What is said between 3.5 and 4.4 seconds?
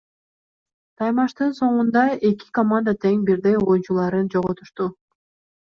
оюнчуларын